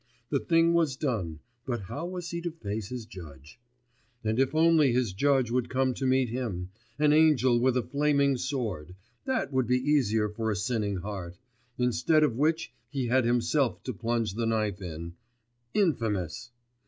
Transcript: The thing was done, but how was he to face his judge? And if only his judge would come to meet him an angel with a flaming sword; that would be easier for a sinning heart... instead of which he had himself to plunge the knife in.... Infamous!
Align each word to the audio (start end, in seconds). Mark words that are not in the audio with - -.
The 0.31 0.39
thing 0.39 0.73
was 0.73 0.95
done, 0.95 1.41
but 1.63 1.81
how 1.81 2.07
was 2.07 2.31
he 2.31 2.41
to 2.41 2.49
face 2.49 2.89
his 2.89 3.05
judge? 3.05 3.59
And 4.23 4.39
if 4.39 4.55
only 4.55 4.91
his 4.91 5.13
judge 5.13 5.51
would 5.51 5.69
come 5.69 5.93
to 5.93 6.07
meet 6.07 6.29
him 6.29 6.71
an 6.97 7.13
angel 7.13 7.59
with 7.59 7.77
a 7.77 7.83
flaming 7.83 8.35
sword; 8.37 8.95
that 9.25 9.53
would 9.53 9.67
be 9.67 9.77
easier 9.77 10.27
for 10.27 10.49
a 10.49 10.55
sinning 10.55 10.95
heart... 10.97 11.37
instead 11.77 12.23
of 12.23 12.35
which 12.35 12.73
he 12.89 13.09
had 13.09 13.25
himself 13.25 13.83
to 13.83 13.93
plunge 13.93 14.33
the 14.33 14.47
knife 14.47 14.81
in.... 14.81 15.13
Infamous! 15.75 16.49